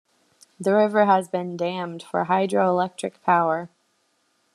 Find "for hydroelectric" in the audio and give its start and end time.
2.01-3.21